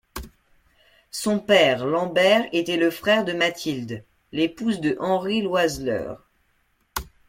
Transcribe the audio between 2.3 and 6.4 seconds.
était le frère de Mathilde, l'épouse de Henri l'Oiseleur.